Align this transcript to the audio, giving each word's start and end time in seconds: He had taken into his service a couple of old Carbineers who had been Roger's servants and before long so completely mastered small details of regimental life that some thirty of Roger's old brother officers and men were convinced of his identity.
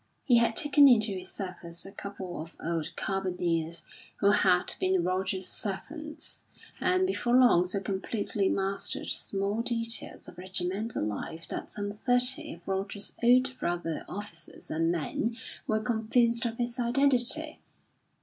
He 0.23 0.37
had 0.37 0.55
taken 0.55 0.87
into 0.87 1.11
his 1.11 1.29
service 1.29 1.85
a 1.85 1.91
couple 1.91 2.41
of 2.41 2.55
old 2.59 2.91
Carbineers 2.95 3.83
who 4.15 4.31
had 4.31 4.73
been 4.79 5.03
Roger's 5.03 5.45
servants 5.47 6.45
and 6.79 7.05
before 7.05 7.35
long 7.35 7.67
so 7.67 7.79
completely 7.79 8.49
mastered 8.49 9.11
small 9.11 9.61
details 9.61 10.27
of 10.27 10.39
regimental 10.39 11.05
life 11.05 11.47
that 11.49 11.71
some 11.71 11.91
thirty 11.91 12.51
of 12.53 12.67
Roger's 12.67 13.13
old 13.21 13.55
brother 13.59 14.03
officers 14.09 14.71
and 14.71 14.91
men 14.91 15.37
were 15.67 15.83
convinced 15.83 16.45
of 16.47 16.57
his 16.57 16.79
identity. 16.79 17.59